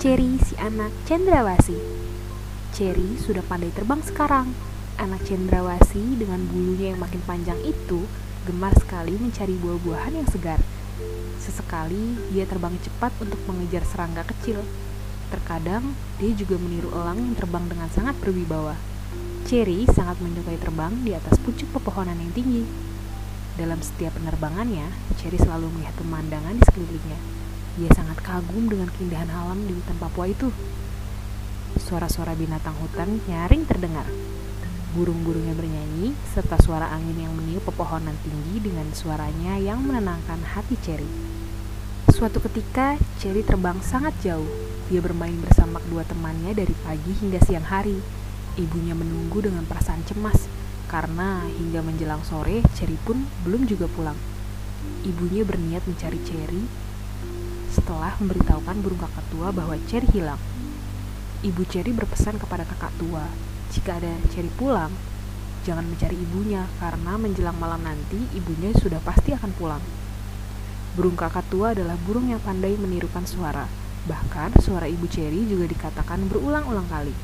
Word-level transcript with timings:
Cherry 0.00 0.40
si 0.40 0.56
anak 0.56 0.96
cendrawasi. 1.04 1.76
Cherry 2.72 3.20
sudah 3.20 3.44
pandai 3.44 3.68
terbang 3.68 4.00
sekarang. 4.00 4.56
Anak 4.96 5.20
cendrawasi 5.28 6.16
dengan 6.16 6.40
bulunya 6.48 6.96
yang 6.96 7.04
makin 7.04 7.20
panjang 7.28 7.60
itu 7.60 8.08
gemar 8.48 8.72
sekali 8.80 9.20
mencari 9.20 9.60
buah-buahan 9.60 10.16
yang 10.16 10.24
segar. 10.24 10.56
Sesekali 11.36 12.16
dia 12.32 12.48
terbang 12.48 12.80
cepat 12.80 13.12
untuk 13.20 13.44
mengejar 13.44 13.84
serangga 13.84 14.24
kecil. 14.24 14.64
Terkadang 15.28 15.92
dia 16.16 16.32
juga 16.32 16.56
meniru 16.56 16.88
elang 16.96 17.20
yang 17.20 17.36
terbang 17.36 17.68
dengan 17.68 17.92
sangat 17.92 18.16
berwibawa. 18.24 18.80
Cherry 19.44 19.84
sangat 19.84 20.16
menyukai 20.24 20.56
terbang 20.56 20.96
di 21.04 21.12
atas 21.12 21.36
pucuk 21.44 21.76
pepohonan 21.76 22.16
yang 22.16 22.32
tinggi. 22.32 22.64
Dalam 23.60 23.84
setiap 23.84 24.16
penerbangannya, 24.16 24.96
Cherry 25.20 25.36
selalu 25.36 25.68
melihat 25.76 25.92
pemandangan 26.00 26.56
di 26.56 26.64
sekelilingnya. 26.64 27.20
Dia 27.80 27.88
sangat 27.96 28.20
kagum 28.20 28.68
dengan 28.68 28.92
keindahan 28.92 29.32
alam 29.32 29.64
di 29.64 29.72
hutan 29.72 29.96
Papua 29.96 30.28
itu. 30.28 30.52
Suara-suara 31.80 32.36
binatang 32.36 32.76
hutan 32.76 33.24
nyaring 33.24 33.64
terdengar. 33.64 34.04
Burung-burungnya 34.92 35.56
bernyanyi, 35.56 36.12
serta 36.28 36.60
suara 36.60 36.92
angin 36.92 37.16
yang 37.24 37.32
meniup 37.32 37.64
pepohonan 37.64 38.12
tinggi 38.20 38.60
dengan 38.60 38.84
suaranya 38.92 39.56
yang 39.56 39.80
menenangkan 39.80 40.44
hati 40.52 40.76
Cherry. 40.84 41.08
Suatu 42.12 42.44
ketika, 42.44 43.00
Cherry 43.16 43.40
terbang 43.40 43.80
sangat 43.80 44.12
jauh. 44.20 44.50
Dia 44.92 45.00
bermain 45.00 45.40
bersama 45.40 45.80
kedua 45.80 46.04
temannya 46.04 46.52
dari 46.52 46.76
pagi 46.84 47.16
hingga 47.16 47.40
siang 47.48 47.64
hari. 47.64 47.96
Ibunya 48.60 48.92
menunggu 48.92 49.40
dengan 49.40 49.64
perasaan 49.64 50.04
cemas, 50.04 50.52
karena 50.84 51.48
hingga 51.48 51.80
menjelang 51.80 52.20
sore, 52.28 52.60
Cherry 52.76 53.00
pun 53.08 53.24
belum 53.48 53.64
juga 53.64 53.88
pulang. 53.88 54.20
Ibunya 55.00 55.48
berniat 55.48 55.88
mencari 55.88 56.20
Cherry 56.28 56.89
setelah 57.70 58.12
memberitahukan 58.18 58.76
burung 58.82 59.00
kakak 59.00 59.26
tua 59.30 59.54
bahwa 59.54 59.78
Cherry 59.86 60.10
hilang. 60.10 60.42
Ibu 61.40 61.64
Cherry 61.70 61.94
berpesan 61.96 62.36
kepada 62.36 62.68
kakak 62.68 62.92
tua, 63.00 63.24
jika 63.70 63.96
ada 63.96 64.12
Cherry 64.34 64.50
pulang, 64.58 64.92
jangan 65.62 65.86
mencari 65.86 66.18
ibunya 66.18 66.66
karena 66.82 67.14
menjelang 67.14 67.56
malam 67.56 67.80
nanti 67.86 68.18
ibunya 68.34 68.74
sudah 68.76 68.98
pasti 69.00 69.32
akan 69.32 69.54
pulang. 69.56 69.82
Burung 70.98 71.14
kakak 71.14 71.46
tua 71.48 71.70
adalah 71.70 71.94
burung 72.02 72.26
yang 72.26 72.42
pandai 72.42 72.74
menirukan 72.74 73.22
suara. 73.22 73.70
Bahkan 74.10 74.58
suara 74.58 74.90
ibu 74.90 75.06
Cherry 75.06 75.46
juga 75.46 75.70
dikatakan 75.70 76.26
berulang-ulang 76.26 76.90
kali. 76.90 77.14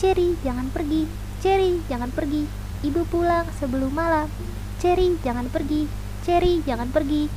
Cherry, 0.00 0.32
jangan 0.40 0.72
pergi. 0.72 1.04
Cherry, 1.44 1.84
jangan 1.92 2.08
pergi. 2.08 2.48
Ibu 2.80 3.04
pulang 3.12 3.44
sebelum 3.60 3.92
malam. 3.92 4.32
Cherry, 4.80 5.20
jangan 5.20 5.52
pergi. 5.52 5.84
Cherry, 6.24 6.64
jangan 6.64 6.88
pergi. 6.88 7.28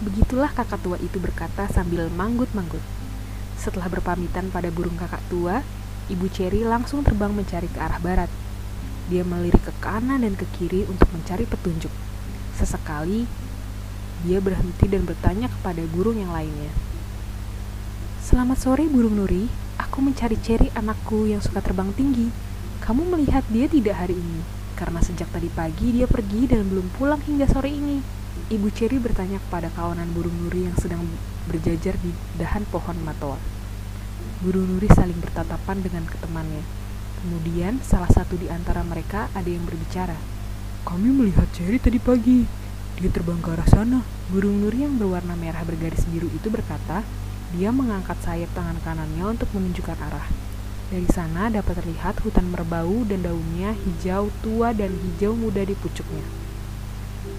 Begitulah 0.00 0.48
kakak 0.56 0.80
tua 0.80 0.96
itu 0.96 1.20
berkata 1.20 1.68
sambil 1.68 2.08
manggut-manggut. 2.08 2.80
Setelah 3.60 3.92
berpamitan 3.92 4.48
pada 4.48 4.72
burung 4.72 4.96
kakak 4.96 5.20
tua, 5.28 5.60
ibu 6.08 6.24
Cherry 6.32 6.64
langsung 6.64 7.04
terbang 7.04 7.28
mencari 7.36 7.68
ke 7.68 7.76
arah 7.76 8.00
barat. 8.00 8.32
Dia 9.12 9.28
melirik 9.28 9.60
ke 9.60 9.76
kanan 9.84 10.24
dan 10.24 10.40
ke 10.40 10.48
kiri 10.56 10.88
untuk 10.88 11.04
mencari 11.12 11.44
petunjuk. 11.44 11.92
Sesekali, 12.56 13.28
dia 14.24 14.40
berhenti 14.40 14.88
dan 14.88 15.04
bertanya 15.04 15.52
kepada 15.52 15.84
burung 15.92 16.16
yang 16.16 16.32
lainnya. 16.32 16.72
Selamat 18.24 18.56
sore 18.56 18.88
burung 18.88 19.20
Nuri, 19.20 19.52
aku 19.76 20.00
mencari 20.00 20.40
Cherry 20.40 20.72
anakku 20.72 21.28
yang 21.28 21.44
suka 21.44 21.60
terbang 21.60 21.92
tinggi. 21.92 22.32
Kamu 22.80 23.04
melihat 23.04 23.44
dia 23.52 23.68
tidak 23.68 24.00
hari 24.00 24.16
ini? 24.16 24.40
Karena 24.80 25.04
sejak 25.04 25.28
tadi 25.28 25.52
pagi 25.52 25.92
dia 25.92 26.08
pergi 26.08 26.48
dan 26.48 26.64
belum 26.72 26.88
pulang 26.96 27.20
hingga 27.20 27.44
sore 27.44 27.68
ini. 27.68 28.19
Ibu 28.50 28.70
Cherry 28.74 28.98
bertanya 28.98 29.38
kepada 29.46 29.70
kawanan 29.74 30.10
burung 30.10 30.34
Nuri 30.42 30.66
yang 30.66 30.76
sedang 30.78 31.06
berjajar 31.46 31.94
di 32.02 32.10
dahan 32.38 32.66
pohon 32.70 32.98
matoa. 33.02 33.38
Burung 34.42 34.66
Nuri 34.70 34.90
saling 34.90 35.18
bertatapan 35.18 35.82
dengan 35.82 36.06
temannya. 36.08 36.62
Kemudian 37.20 37.84
salah 37.84 38.08
satu 38.08 38.40
di 38.40 38.48
antara 38.48 38.80
mereka 38.80 39.28
ada 39.36 39.46
yang 39.46 39.68
berbicara. 39.68 40.16
Kami 40.88 41.12
melihat 41.12 41.44
Cherry 41.52 41.76
tadi 41.76 42.00
pagi. 42.00 42.48
Dia 42.96 43.12
terbang 43.12 43.40
ke 43.40 43.52
arah 43.52 43.68
sana. 43.68 44.00
Burung 44.32 44.60
nuri 44.64 44.84
yang 44.84 44.96
berwarna 44.96 45.36
merah 45.36 45.60
bergaris 45.64 46.08
biru 46.08 46.28
itu 46.32 46.48
berkata, 46.48 47.04
dia 47.52 47.68
mengangkat 47.68 48.16
sayap 48.24 48.48
tangan 48.56 48.80
kanannya 48.80 49.36
untuk 49.36 49.52
menunjukkan 49.52 49.98
arah. 50.00 50.28
Dari 50.88 51.08
sana 51.12 51.52
dapat 51.52 51.84
terlihat 51.84 52.20
hutan 52.24 52.48
merbau 52.48 53.04
dan 53.04 53.22
daunnya 53.22 53.76
hijau 53.76 54.32
tua 54.40 54.72
dan 54.72 54.90
hijau 54.90 55.36
muda 55.36 55.62
di 55.62 55.76
pucuknya. 55.76 56.39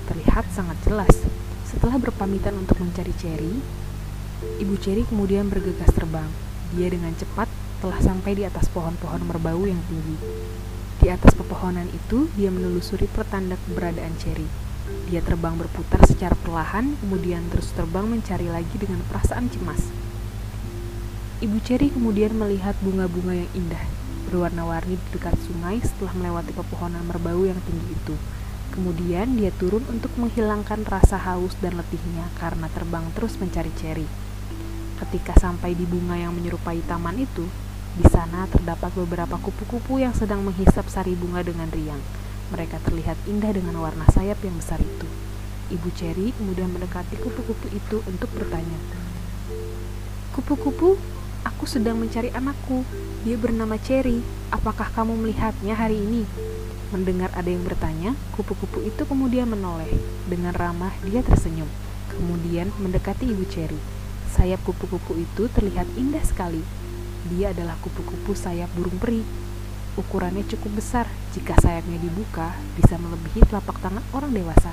Terlihat 0.09 0.45
sangat 0.53 0.77
jelas. 0.85 1.15
Setelah 1.65 1.97
berpamitan 1.97 2.57
untuk 2.59 2.77
mencari 2.83 3.15
Cherry, 3.17 3.55
Ibu 4.41 4.75
Cherry 4.81 5.05
kemudian 5.05 5.47
bergegas 5.47 5.93
terbang. 5.93 6.27
Dia 6.73 6.89
dengan 6.89 7.13
cepat 7.13 7.45
telah 7.81 7.97
sampai 7.97 8.37
di 8.37 8.43
atas 8.45 8.69
pohon-pohon 8.69 9.25
merbau 9.25 9.65
yang 9.65 9.81
tinggi. 9.89 10.17
Di 11.01 11.09
atas 11.09 11.33
pepohonan 11.33 11.89
itu, 11.89 12.29
dia 12.37 12.53
menelusuri 12.53 13.09
pertanda 13.09 13.57
keberadaan 13.65 14.13
Cherry. 14.21 14.45
Dia 15.09 15.21
terbang 15.25 15.57
berputar 15.57 16.05
secara 16.05 16.37
perlahan, 16.37 16.93
kemudian 17.01 17.41
terus 17.49 17.73
terbang 17.73 18.05
mencari 18.05 18.49
lagi 18.49 18.77
dengan 18.77 19.01
perasaan 19.09 19.49
cemas. 19.49 19.89
Ibu 21.41 21.57
Cherry 21.65 21.89
kemudian 21.89 22.37
melihat 22.37 22.77
bunga-bunga 22.85 23.33
yang 23.33 23.51
indah, 23.57 23.81
berwarna-warni 24.29 25.01
di 25.01 25.07
dekat 25.09 25.33
sungai 25.41 25.81
setelah 25.81 26.13
melewati 26.13 26.53
pepohonan 26.53 27.01
merbau 27.09 27.41
yang 27.49 27.57
tinggi 27.65 27.97
itu. 27.97 28.13
Kemudian 28.71 29.35
dia 29.35 29.51
turun 29.59 29.83
untuk 29.91 30.15
menghilangkan 30.15 30.87
rasa 30.87 31.19
haus 31.19 31.51
dan 31.59 31.75
letihnya 31.75 32.31
karena 32.39 32.71
terbang 32.71 33.03
terus 33.11 33.35
mencari 33.35 33.67
Cherry. 33.75 34.07
Ketika 34.95 35.35
sampai 35.35 35.75
di 35.75 35.83
bunga 35.83 36.15
yang 36.15 36.31
menyerupai 36.31 36.79
taman 36.87 37.19
itu, 37.19 37.43
di 37.99 38.07
sana 38.07 38.47
terdapat 38.47 38.95
beberapa 38.95 39.35
kupu-kupu 39.35 39.99
yang 39.99 40.15
sedang 40.15 40.47
menghisap 40.47 40.87
sari 40.87 41.19
bunga 41.19 41.43
dengan 41.43 41.67
riang. 41.67 41.99
Mereka 42.55 42.79
terlihat 42.87 43.19
indah 43.27 43.51
dengan 43.51 43.75
warna 43.83 44.07
sayap 44.07 44.39
yang 44.39 44.55
besar 44.55 44.79
itu. 44.79 45.07
Ibu 45.75 45.91
Cherry 45.91 46.31
kemudian 46.39 46.71
mendekati 46.71 47.19
kupu-kupu 47.19 47.67
itu 47.75 47.99
untuk 48.07 48.31
bertanya. 48.31 48.79
Kupu-kupu, 50.31 50.95
aku 51.46 51.69
sedang 51.69 51.97
mencari 51.97 52.29
anakku. 52.34 52.85
Dia 53.22 53.38
bernama 53.38 53.78
Cherry. 53.78 54.22
Apakah 54.50 54.90
kamu 54.94 55.18
melihatnya 55.22 55.78
hari 55.78 56.02
ini? 56.02 56.25
Mendengar 56.91 57.31
ada 57.38 57.47
yang 57.47 57.63
bertanya, 57.63 58.18
kupu-kupu 58.35 58.84
itu 58.84 59.06
kemudian 59.07 59.47
menoleh. 59.47 59.90
Dengan 60.28 60.52
ramah, 60.52 60.91
dia 61.06 61.24
tersenyum. 61.24 61.69
Kemudian 62.12 62.74
mendekati 62.81 63.29
ibu 63.29 63.47
Cherry. 63.47 63.79
Sayap 64.35 64.63
kupu-kupu 64.68 65.16
itu 65.16 65.47
terlihat 65.52 65.88
indah 65.96 66.24
sekali. 66.25 66.59
Dia 67.31 67.53
adalah 67.53 67.78
kupu-kupu 67.79 68.34
sayap 68.34 68.68
burung 68.73 68.97
peri. 68.97 69.23
Ukurannya 70.00 70.47
cukup 70.47 70.79
besar, 70.79 71.06
jika 71.35 71.53
sayapnya 71.59 72.00
dibuka, 72.00 72.56
bisa 72.79 72.96
melebihi 72.96 73.44
telapak 73.47 73.75
tangan 73.84 74.03
orang 74.16 74.31
dewasa. 74.31 74.72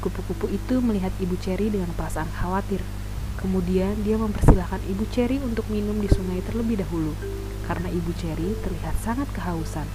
Kupu-kupu 0.00 0.48
itu 0.48 0.80
melihat 0.80 1.12
ibu 1.20 1.36
Cherry 1.40 1.68
dengan 1.68 1.92
perasaan 1.96 2.28
khawatir. 2.32 2.80
Kemudian 3.40 4.04
dia 4.04 4.20
mempersilahkan 4.20 4.84
ibu 4.84 5.08
Cherry 5.08 5.40
untuk 5.40 5.64
minum 5.72 5.96
di 5.96 6.12
sungai 6.12 6.44
terlebih 6.44 6.84
dahulu, 6.84 7.16
karena 7.64 7.88
ibu 7.88 8.12
Cherry 8.20 8.52
terlihat 8.60 9.00
sangat 9.00 9.32
kehausan. 9.32 9.88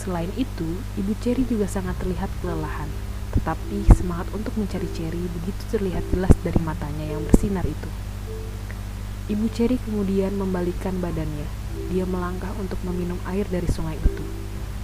Selain 0.00 0.32
itu, 0.40 0.80
ibu 0.96 1.12
Cherry 1.20 1.44
juga 1.44 1.68
sangat 1.68 2.00
terlihat 2.00 2.32
kelelahan, 2.40 2.88
tetapi 3.36 3.84
semangat 3.92 4.32
untuk 4.32 4.56
mencari 4.56 4.88
Cherry 4.96 5.20
begitu 5.20 5.62
terlihat 5.68 6.00
jelas 6.08 6.32
dari 6.40 6.56
matanya 6.64 7.04
yang 7.12 7.20
bersinar 7.28 7.68
itu. 7.68 7.90
Ibu 9.28 9.52
Cherry 9.52 9.76
kemudian 9.84 10.32
membalikkan 10.40 10.96
badannya. 11.04 11.44
Dia 11.92 12.08
melangkah 12.08 12.56
untuk 12.56 12.80
meminum 12.88 13.20
air 13.28 13.44
dari 13.52 13.68
sungai 13.68 14.00
itu. 14.00 14.24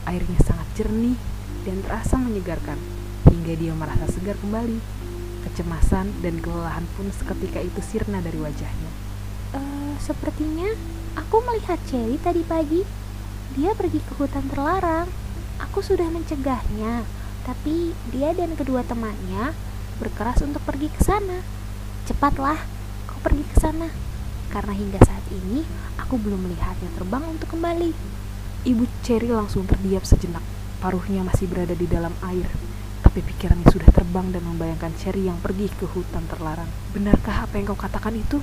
Airnya 0.05 0.37
sangat 0.45 0.69
jernih 0.77 1.17
dan 1.65 1.81
terasa 1.81 2.21
menyegarkan, 2.21 2.77
hingga 3.33 3.57
dia 3.57 3.73
merasa 3.73 4.05
segar 4.13 4.37
kembali. 4.45 4.94
Kecemasan 5.45 6.25
dan 6.25 6.41
kelelahan 6.41 6.89
pun 6.97 7.13
seketika 7.13 7.61
itu 7.61 7.81
sirna 7.85 8.25
dari 8.25 8.41
wajahnya. 8.41 8.91
Uh, 9.53 9.93
sepertinya 10.01 10.73
aku 11.15 11.45
melihat 11.45 11.79
Cherry 11.87 12.17
tadi 12.19 12.41
pagi. 12.43 12.83
Dia 13.55 13.77
pergi 13.77 14.01
ke 14.03 14.17
hutan 14.17 14.49
terlarang. 14.51 15.07
Aku 15.63 15.85
sudah 15.85 16.11
mencegahnya, 16.11 17.07
tapi 17.47 17.95
dia 18.11 18.35
dan 18.35 18.59
kedua 18.59 18.83
temannya 18.83 19.55
berkeras 20.03 20.43
untuk 20.43 20.65
pergi 20.67 20.91
ke 20.91 21.05
sana. 21.05 21.39
Cepatlah, 22.09 22.59
kau 23.07 23.21
pergi 23.23 23.45
ke 23.47 23.57
sana. 23.61 23.93
Karena 24.51 24.75
hingga 24.75 24.99
saat 25.05 25.23
ini 25.31 25.63
aku 26.01 26.19
belum 26.19 26.51
melihatnya 26.51 26.91
terbang 26.99 27.23
untuk 27.31 27.55
kembali. 27.55 27.95
Ibu 28.65 28.85
Cherry 29.07 29.31
langsung 29.31 29.69
terdiam 29.69 30.03
sejenak. 30.03 30.43
Paruhnya 30.83 31.23
masih 31.23 31.47
berada 31.47 31.77
di 31.77 31.87
dalam 31.87 32.13
air, 32.27 32.49
tapi 33.15 33.31
pikirannya 33.31 33.71
sudah 33.71 33.95
terbang 33.95 34.27
dan 34.35 34.43
membayangkan 34.43 34.91
Cherry 34.99 35.31
yang 35.31 35.39
pergi 35.39 35.71
ke 35.71 35.87
hutan 35.87 36.27
terlarang. 36.27 36.67
Benarkah 36.91 37.47
apa 37.47 37.55
yang 37.55 37.71
kau 37.71 37.79
katakan 37.79 38.11
itu? 38.11 38.43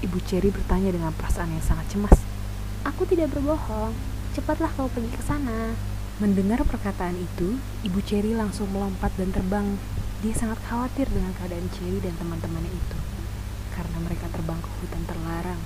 Ibu 0.00 0.24
Cherry 0.24 0.48
bertanya 0.48 0.88
dengan 0.88 1.12
perasaan 1.12 1.52
yang 1.52 1.60
sangat 1.60 1.84
cemas. 1.92 2.16
Aku 2.88 3.04
tidak 3.04 3.28
berbohong. 3.28 3.92
Cepatlah 4.32 4.72
kau 4.72 4.88
pergi 4.88 5.12
ke 5.12 5.20
sana. 5.20 5.76
Mendengar 6.16 6.64
perkataan 6.64 7.12
itu, 7.12 7.60
Ibu 7.84 8.00
Cherry 8.08 8.32
langsung 8.32 8.72
melompat 8.72 9.12
dan 9.20 9.36
terbang. 9.36 9.76
Dia 10.24 10.32
sangat 10.32 10.64
khawatir 10.64 11.04
dengan 11.12 11.36
keadaan 11.36 11.68
Cherry 11.76 12.00
dan 12.00 12.16
teman-temannya 12.16 12.72
itu. 12.72 12.98
karena 13.76 14.00
mereka 14.00 14.32
terbang 14.32 14.56
ke 14.64 14.70
hutan 14.80 15.04
terlarang. 15.04 15.60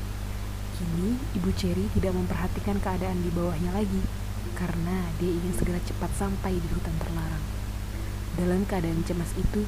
Kini, 0.75 1.23
Ibu 1.39 1.55
Cherry 1.55 1.87
tidak 1.95 2.19
memperhatikan 2.19 2.83
keadaan 2.83 3.23
di 3.23 3.31
bawahnya 3.31 3.71
lagi, 3.71 4.03
karena 4.59 5.07
dia 5.23 5.31
ingin 5.31 5.55
segera 5.55 5.79
cepat 5.87 6.11
sampai 6.19 6.59
di 6.59 6.69
hutan 6.75 6.99
terlarang. 6.99 7.54
Dalam 8.35 8.67
keadaan 8.67 9.07
cemas 9.07 9.31
itu, 9.39 9.63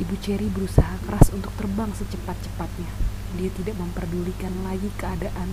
Ibu 0.00 0.16
Cherry 0.24 0.48
berusaha 0.48 0.96
keras 1.04 1.28
untuk 1.28 1.52
terbang 1.60 1.92
secepat-cepatnya. 1.92 2.88
Dia 3.36 3.52
tidak 3.52 3.76
memperdulikan 3.76 4.64
lagi 4.64 4.88
keadaan 4.96 5.52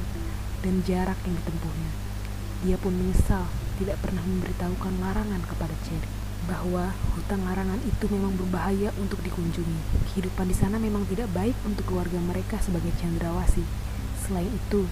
dan 0.63 0.79
jarak 0.87 1.19
yang 1.27 1.35
ditempuhnya. 1.35 1.91
Dia 2.63 2.79
pun 2.79 2.95
menyesal 2.95 3.43
tidak 3.75 3.99
pernah 3.99 4.23
memberitahukan 4.23 5.03
larangan 5.03 5.43
kepada 5.43 5.75
Cherry 5.83 6.07
bahwa 6.47 6.95
hutan 7.17 7.43
larangan 7.43 7.81
itu 7.83 8.05
memang 8.07 8.39
berbahaya 8.39 8.95
untuk 9.03 9.19
dikunjungi. 9.19 10.07
Kehidupan 10.13 10.47
di 10.47 10.55
sana 10.55 10.79
memang 10.79 11.03
tidak 11.11 11.27
baik 11.35 11.59
untuk 11.67 11.83
keluarga 11.91 12.23
mereka 12.23 12.55
sebagai 12.63 12.95
cendrawasi. 13.03 13.67
Selain 14.23 14.47
itu, 14.47 14.87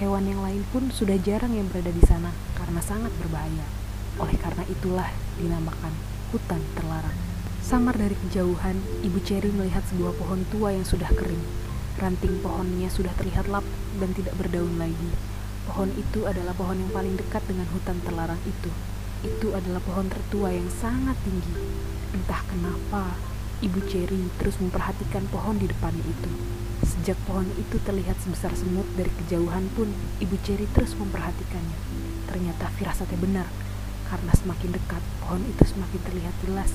hewan 0.00 0.24
yang 0.24 0.40
lain 0.40 0.64
pun 0.72 0.88
sudah 0.88 1.20
jarang 1.20 1.52
yang 1.52 1.68
berada 1.68 1.92
di 1.92 2.00
sana 2.08 2.32
karena 2.56 2.80
sangat 2.80 3.12
berbahaya. 3.20 3.68
Oleh 4.16 4.38
karena 4.40 4.64
itulah 4.70 5.10
dinamakan 5.36 6.13
hutan 6.34 6.58
terlarang. 6.74 7.14
Samar 7.62 7.94
dari 7.94 8.18
kejauhan, 8.26 8.74
Ibu 9.06 9.22
Cherry 9.22 9.54
melihat 9.54 9.86
sebuah 9.86 10.18
pohon 10.18 10.42
tua 10.50 10.74
yang 10.74 10.82
sudah 10.82 11.06
kering. 11.14 11.38
Ranting 11.94 12.42
pohonnya 12.42 12.90
sudah 12.90 13.14
terlihat 13.14 13.46
lap 13.46 13.62
dan 14.02 14.10
tidak 14.18 14.34
berdaun 14.42 14.74
lagi. 14.74 15.14
Pohon 15.70 15.94
itu 15.94 16.26
adalah 16.26 16.50
pohon 16.58 16.74
yang 16.74 16.90
paling 16.90 17.14
dekat 17.14 17.46
dengan 17.46 17.70
hutan 17.70 18.02
terlarang 18.02 18.42
itu. 18.50 18.70
Itu 19.22 19.54
adalah 19.54 19.78
pohon 19.86 20.10
tertua 20.10 20.50
yang 20.50 20.66
sangat 20.74 21.14
tinggi. 21.22 21.54
Entah 22.10 22.42
kenapa, 22.50 23.14
Ibu 23.62 23.86
Cherry 23.86 24.26
terus 24.42 24.58
memperhatikan 24.58 25.30
pohon 25.30 25.62
di 25.62 25.70
depannya 25.70 26.02
itu. 26.02 26.30
Sejak 26.82 27.16
pohon 27.30 27.46
itu 27.54 27.78
terlihat 27.86 28.18
sebesar 28.18 28.50
semut 28.58 28.84
dari 28.98 29.14
kejauhan 29.22 29.70
pun, 29.78 29.86
Ibu 30.18 30.34
Cherry 30.42 30.66
terus 30.74 30.98
memperhatikannya. 30.98 31.78
Ternyata 32.26 32.74
firasatnya 32.74 33.22
benar, 33.22 33.46
karena 34.14 34.30
semakin 34.30 34.70
dekat, 34.78 35.02
pohon 35.18 35.42
itu 35.42 35.74
semakin 35.74 36.00
terlihat 36.06 36.34
jelas. 36.46 36.70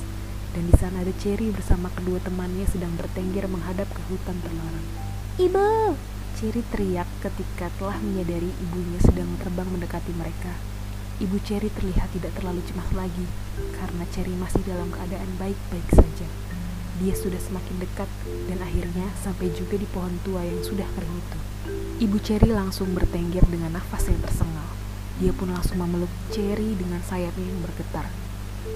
Dan 0.52 0.68
di 0.68 0.76
sana 0.76 1.08
ada 1.08 1.14
Cherry 1.24 1.56
bersama 1.56 1.88
kedua 1.96 2.20
temannya 2.20 2.68
sedang 2.68 2.92
bertengger 3.00 3.48
menghadap 3.48 3.88
ke 3.88 4.02
hutan 4.12 4.36
terlarang. 4.44 4.88
Ibu, 5.40 5.96
Cherry 6.36 6.68
teriak 6.68 7.08
ketika 7.24 7.72
telah 7.80 7.96
menyadari 8.04 8.52
ibunya 8.60 9.00
sedang 9.00 9.40
terbang 9.40 9.72
mendekati 9.72 10.12
mereka. 10.20 10.52
Ibu 11.24 11.40
Cherry 11.48 11.72
terlihat 11.72 12.12
tidak 12.12 12.36
terlalu 12.36 12.60
cemas 12.68 12.92
lagi 12.92 13.24
karena 13.72 14.04
Cherry 14.12 14.36
masih 14.36 14.60
dalam 14.68 14.92
keadaan 14.92 15.32
baik-baik 15.40 15.88
saja. 15.96 16.28
Dia 17.00 17.16
sudah 17.16 17.40
semakin 17.40 17.80
dekat 17.80 18.10
dan 18.52 18.60
akhirnya 18.60 19.08
sampai 19.24 19.48
juga 19.56 19.80
di 19.80 19.88
pohon 19.96 20.20
tua 20.28 20.44
yang 20.44 20.60
sudah 20.60 20.88
kering 20.92 21.16
itu. 21.24 21.40
Ibu 22.04 22.20
Cherry 22.20 22.52
langsung 22.52 22.92
bertengger 22.92 23.48
dengan 23.48 23.80
nafas 23.80 24.12
yang 24.12 24.20
tersengal. 24.20 24.79
Dia 25.20 25.36
pun 25.36 25.52
langsung 25.52 25.84
memeluk 25.84 26.08
Cherry 26.32 26.80
dengan 26.80 27.04
sayapnya 27.04 27.44
yang 27.44 27.60
bergetar. 27.60 28.08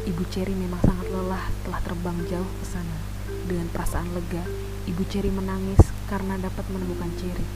Ibu 0.04 0.28
Cherry 0.28 0.52
memang 0.52 0.84
sangat 0.84 1.08
lelah 1.08 1.48
telah 1.64 1.80
terbang 1.80 2.20
jauh 2.28 2.52
ke 2.60 2.66
sana. 2.68 3.00
Dengan 3.48 3.72
perasaan 3.72 4.12
lega, 4.12 4.44
Ibu 4.84 5.08
Cherry 5.08 5.32
menangis 5.32 5.80
karena 6.12 6.36
dapat 6.36 6.68
menemukan 6.68 7.08
Cherry. 7.16 7.48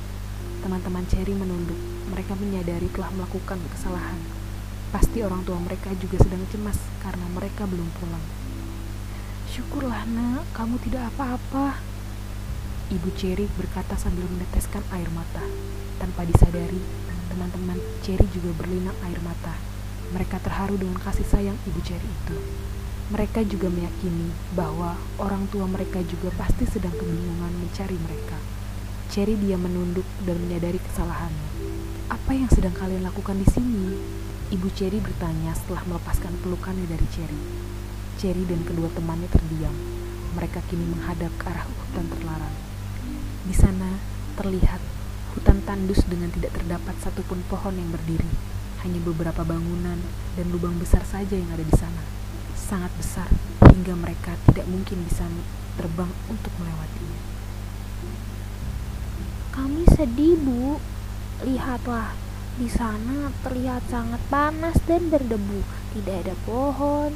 Teman-teman 0.64 1.04
Cherry 1.12 1.36
menunduk. 1.36 1.76
Mereka 2.16 2.40
menyadari 2.40 2.88
telah 2.96 3.12
melakukan 3.12 3.60
kesalahan. 3.76 4.24
Pasti 4.96 5.20
orang 5.20 5.44
tua 5.44 5.60
mereka 5.60 5.92
juga 6.00 6.24
sedang 6.24 6.48
cemas 6.48 6.80
karena 7.04 7.28
mereka 7.36 7.68
belum 7.68 7.92
pulang. 8.00 8.24
Syukurlah 9.52 10.08
nak, 10.08 10.48
kamu 10.56 10.80
tidak 10.88 11.12
apa-apa. 11.12 11.84
Ibu 12.88 13.12
Cherry 13.20 13.52
berkata 13.60 14.00
sambil 14.00 14.24
meneteskan 14.32 14.80
air 14.96 15.12
mata. 15.12 15.44
Tanpa 16.00 16.24
disadari, 16.24 16.80
teman-teman 17.28 17.78
Cherry 18.02 18.26
juga 18.32 18.56
berlinang 18.58 18.96
air 19.04 19.20
mata. 19.22 19.54
Mereka 20.16 20.40
terharu 20.40 20.80
dengan 20.80 20.98
kasih 21.04 21.28
sayang 21.28 21.60
ibu 21.68 21.80
Cherry 21.84 22.08
itu. 22.08 22.38
Mereka 23.08 23.44
juga 23.48 23.72
meyakini 23.72 24.32
bahwa 24.52 25.00
orang 25.20 25.48
tua 25.48 25.64
mereka 25.64 26.04
juga 26.04 26.28
pasti 26.36 26.68
sedang 26.68 26.92
kebingungan 26.92 27.56
mencari 27.56 27.96
mereka. 27.96 28.36
Cherry 29.08 29.40
dia 29.40 29.56
menunduk 29.56 30.04
dan 30.28 30.36
menyadari 30.44 30.80
kesalahannya. 30.84 31.50
Apa 32.12 32.36
yang 32.36 32.52
sedang 32.52 32.76
kalian 32.76 33.08
lakukan 33.08 33.40
di 33.40 33.48
sini? 33.48 33.96
Ibu 34.52 34.68
Cherry 34.76 35.00
bertanya 35.00 35.56
setelah 35.56 35.84
melepaskan 35.88 36.36
pelukannya 36.44 36.88
dari 36.88 37.08
Cherry. 37.12 37.42
Cherry 38.20 38.44
dan 38.48 38.64
kedua 38.68 38.92
temannya 38.92 39.32
terdiam. 39.32 39.76
Mereka 40.36 40.64
kini 40.68 40.88
menghadap 40.88 41.32
ke 41.40 41.46
arah 41.48 41.64
hutan 41.64 42.08
terlarang. 42.12 42.56
Di 43.48 43.56
sana 43.56 43.96
terlihat 44.36 44.84
hutan 45.48 45.64
tandus 45.64 46.04
dengan 46.12 46.28
tidak 46.28 46.60
terdapat 46.60 46.92
satupun 47.00 47.40
pohon 47.48 47.72
yang 47.80 47.88
berdiri. 47.88 48.28
Hanya 48.84 49.00
beberapa 49.00 49.48
bangunan 49.48 49.96
dan 50.36 50.46
lubang 50.52 50.76
besar 50.76 51.08
saja 51.08 51.40
yang 51.40 51.48
ada 51.56 51.64
di 51.64 51.72
sana. 51.72 52.04
Sangat 52.52 52.92
besar 53.00 53.32
hingga 53.72 53.96
mereka 53.96 54.36
tidak 54.52 54.68
mungkin 54.68 55.08
bisa 55.08 55.24
terbang 55.80 56.12
untuk 56.28 56.52
melewatinya. 56.60 57.22
kami 59.56 59.88
sedih, 59.96 60.36
Bu. 60.36 60.84
Lihatlah, 61.48 62.12
di 62.60 62.68
sana 62.68 63.32
terlihat 63.40 63.88
sangat 63.88 64.20
panas 64.28 64.76
dan 64.84 65.08
berdebu. 65.08 65.64
Tidak 65.96 66.28
ada 66.28 66.36
pohon, 66.44 67.16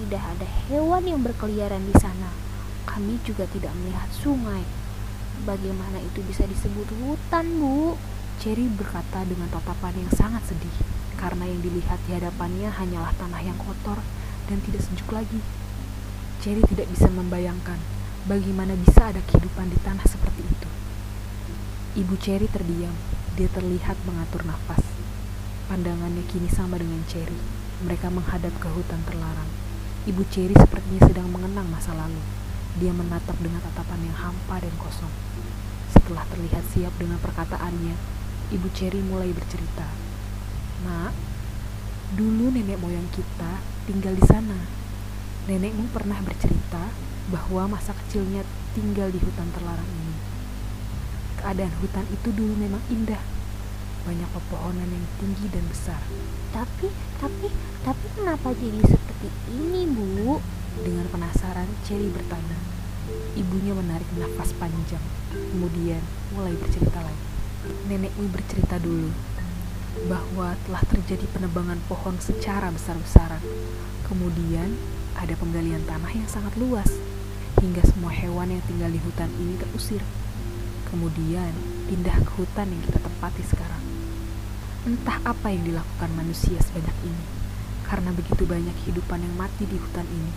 tidak 0.00 0.24
ada 0.24 0.48
hewan 0.72 1.04
yang 1.04 1.20
berkeliaran 1.20 1.84
di 1.84 1.94
sana. 2.00 2.32
Kami 2.88 3.20
juga 3.20 3.44
tidak 3.52 3.76
melihat 3.76 4.08
sungai. 4.16 4.64
Bagaimana 5.44 6.00
itu 6.00 6.24
bisa 6.24 6.48
disebut 6.48 6.88
hutan, 7.02 7.60
Bu? 7.60 8.00
Cherry 8.40 8.70
berkata 8.72 9.24
dengan 9.28 9.52
tatapan 9.52 9.92
yang 9.96 10.12
sangat 10.12 10.48
sedih, 10.48 10.72
karena 11.20 11.44
yang 11.44 11.60
dilihat 11.60 12.00
di 12.08 12.16
hadapannya 12.16 12.72
hanyalah 12.72 13.12
tanah 13.20 13.44
yang 13.44 13.56
kotor 13.60 14.00
dan 14.48 14.62
tidak 14.64 14.80
sejuk 14.84 15.08
lagi. 15.12 15.40
Cherry 16.40 16.64
tidak 16.68 16.88
bisa 16.92 17.08
membayangkan 17.12 17.80
bagaimana 18.28 18.76
bisa 18.76 19.12
ada 19.12 19.20
kehidupan 19.24 19.72
di 19.72 19.78
tanah 19.80 20.04
seperti 20.04 20.44
itu. 20.44 20.68
Ibu 21.96 22.14
Cherry 22.20 22.48
terdiam 22.52 22.92
dia 23.36 23.48
terlihat 23.52 23.96
mengatur 24.04 24.44
nafas. 24.44 24.84
Pandangannya 25.66 26.22
kini 26.28 26.48
sama 26.52 26.76
dengan 26.76 27.00
Cherry. 27.08 27.40
Mereka 27.84 28.12
menghadap 28.12 28.52
ke 28.60 28.68
hutan 28.68 29.00
terlarang. 29.08 29.48
Ibu 30.04 30.22
Cherry 30.28 30.54
sepertinya 30.54 31.08
sedang 31.08 31.28
mengenang 31.32 31.66
masa 31.72 31.96
lalu. 31.96 32.20
Dia 32.76 32.92
menatap 32.92 33.40
dengan 33.40 33.64
tatapan 33.64 34.04
yang 34.04 34.16
hampa 34.16 34.60
dan 34.60 34.74
kosong. 34.76 35.12
Setelah 35.88 36.28
terlihat 36.28 36.60
siap 36.76 36.92
dengan 37.00 37.16
perkataannya, 37.24 37.96
Ibu 38.52 38.68
Cherry 38.76 39.00
mulai 39.00 39.32
bercerita. 39.32 39.88
Nak, 40.84 41.16
dulu 42.14 42.52
nenek 42.52 42.76
moyang 42.76 43.08
kita 43.16 43.64
tinggal 43.88 44.12
di 44.12 44.24
sana. 44.28 44.60
Nenekmu 45.48 45.88
pernah 45.94 46.20
bercerita 46.20 46.92
bahwa 47.32 47.74
masa 47.78 47.96
kecilnya 47.96 48.44
tinggal 48.76 49.08
di 49.08 49.18
hutan 49.24 49.48
terlarang 49.56 49.88
ini. 49.88 50.14
Keadaan 51.40 51.74
hutan 51.80 52.06
itu 52.12 52.28
dulu 52.28 52.54
memang 52.60 52.82
indah. 52.92 53.22
Banyak 54.04 54.30
pepohonan 54.30 54.86
yang 54.86 55.06
tinggi 55.18 55.48
dan 55.50 55.64
besar. 55.66 55.98
Tapi, 56.52 56.92
tapi, 57.18 57.50
tapi 57.82 58.06
kenapa 58.14 58.52
jadi 58.54 58.84
seperti 58.84 59.28
ini, 59.50 59.90
Bu? 59.90 60.38
Dengan 60.80 61.06
penasaran, 61.08 61.68
Cherry 61.84 62.10
bertanya. 62.12 62.58
Ibunya 63.38 63.72
menarik 63.76 64.08
nafas 64.18 64.50
panjang, 64.56 65.02
kemudian 65.30 66.02
mulai 66.34 66.56
bercerita 66.58 67.00
lagi. 67.00 67.26
Nenekmu 67.86 68.32
bercerita 68.32 68.80
dulu 68.82 69.12
bahwa 70.10 70.58
telah 70.68 70.82
terjadi 70.90 71.24
penebangan 71.32 71.80
pohon 71.86 72.18
secara 72.18 72.68
besar-besaran. 72.74 73.40
Kemudian 74.04 74.74
ada 75.16 75.32
penggalian 75.38 75.86
tanah 75.86 76.12
yang 76.12 76.28
sangat 76.28 76.52
luas, 76.58 76.90
hingga 77.62 77.80
semua 77.86 78.12
hewan 78.12 78.52
yang 78.52 78.62
tinggal 78.68 78.90
di 78.90 79.00
hutan 79.00 79.30
ini 79.40 79.56
terusir 79.56 80.04
kemudian 80.86 81.50
pindah 81.90 82.16
ke 82.22 82.32
hutan 82.38 82.70
yang 82.70 82.82
kita 82.86 82.98
tempati 83.02 83.42
sekarang. 83.42 83.84
Entah 84.86 85.18
apa 85.26 85.50
yang 85.50 85.66
dilakukan 85.66 86.10
manusia 86.14 86.56
sebanyak 86.62 86.94
ini, 87.02 87.24
karena 87.84 88.14
begitu 88.14 88.46
banyak 88.46 88.72
kehidupan 88.80 89.18
yang 89.18 89.34
mati 89.34 89.66
di 89.66 89.76
hutan 89.76 90.06
ini. 90.06 90.32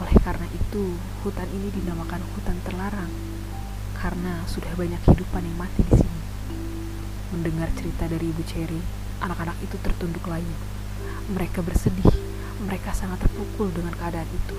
Oleh 0.00 0.16
karena 0.24 0.48
itu, 0.48 0.96
hutan 1.20 1.44
ini 1.52 1.68
dinamakan 1.76 2.24
hutan 2.32 2.56
terlarang, 2.64 3.12
karena 4.00 4.40
sudah 4.48 4.72
banyak 4.72 4.96
kehidupan 5.04 5.44
yang 5.44 5.60
mati 5.60 5.84
di 5.84 5.92
sini. 5.92 6.22
Mendengar 7.36 7.68
cerita 7.76 8.08
dari 8.08 8.32
Ibu 8.32 8.40
Cherry, 8.48 8.80
anak-anak 9.20 9.60
itu 9.60 9.76
tertunduk 9.84 10.24
layu. 10.24 10.56
Mereka 11.36 11.60
bersedih, 11.60 12.08
mereka 12.64 12.96
sangat 12.96 13.28
terpukul 13.28 13.68
dengan 13.76 13.92
keadaan 13.92 14.24
itu, 14.32 14.56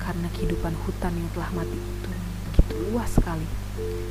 karena 0.00 0.32
kehidupan 0.32 0.72
hutan 0.88 1.12
yang 1.20 1.28
telah 1.36 1.52
mati 1.52 1.76
itu 1.76 2.10
begitu 2.48 2.74
luas 2.88 3.12
sekali. 3.12 3.48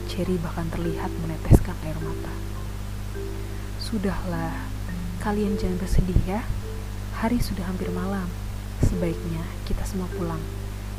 Cherry 0.06 0.38
bahkan 0.38 0.70
terlihat 0.70 1.10
meneteskan 1.26 1.74
air 1.82 1.98
mata. 2.06 2.34
Sudahlah, 3.82 4.70
kalian 5.26 5.58
jangan 5.58 5.82
bersedih 5.82 6.22
ya. 6.30 6.46
Hari 7.18 7.42
sudah 7.42 7.66
hampir 7.66 7.90
malam. 7.90 8.30
Sebaiknya 8.86 9.44
kita 9.70 9.86
semua 9.86 10.10
pulang. 10.18 10.42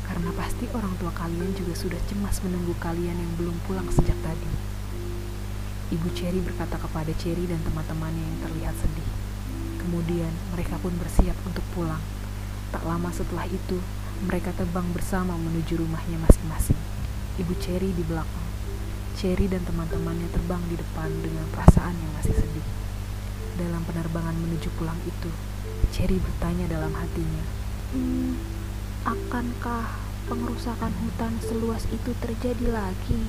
Karena 0.03 0.29
pasti 0.35 0.67
orang 0.75 0.93
tua 0.99 1.09
kalian 1.15 1.55
juga 1.55 1.73
sudah 1.73 1.99
cemas 2.11 2.43
menunggu 2.43 2.75
kalian 2.83 3.15
yang 3.15 3.31
belum 3.39 3.55
pulang 3.67 3.87
sejak 3.87 4.15
tadi. 4.19 4.51
Ibu 5.93 6.09
Cherry 6.17 6.41
berkata 6.43 6.79
kepada 6.79 7.11
Cherry 7.19 7.45
dan 7.45 7.61
teman-temannya 7.63 8.23
yang 8.23 8.39
terlihat 8.47 8.75
sedih. 8.79 9.09
Kemudian 9.79 10.31
mereka 10.55 10.79
pun 10.79 10.95
bersiap 10.95 11.35
untuk 11.45 11.63
pulang. 11.75 12.01
Tak 12.73 12.83
lama 12.87 13.13
setelah 13.13 13.45
itu, 13.45 13.77
mereka 14.25 14.55
terbang 14.55 14.87
bersama 14.95 15.35
menuju 15.37 15.77
rumahnya 15.77 16.17
masing-masing. 16.23 16.79
Ibu 17.37 17.53
Cherry 17.61 17.93
di 17.93 18.03
belakang. 18.05 18.47
Cherry 19.13 19.45
dan 19.45 19.61
teman-temannya 19.69 20.25
terbang 20.33 20.61
di 20.67 20.75
depan 20.77 21.09
dengan 21.21 21.45
perasaan 21.53 21.93
yang 21.93 22.11
masih 22.17 22.33
sedih. 22.33 22.65
Dalam 23.61 23.85
penerbangan 23.85 24.33
menuju 24.33 24.73
pulang 24.77 24.97
itu, 25.05 25.29
Cherry 25.93 26.17
bertanya 26.17 26.65
dalam 26.65 26.89
hatinya, 26.97 27.62
Hmm, 27.93 28.41
akankah 29.05 29.85
pengerusakan 30.25 30.89
hutan 30.97 31.37
seluas 31.45 31.85
itu 31.93 32.09
terjadi 32.17 32.73
lagi? 32.73 33.21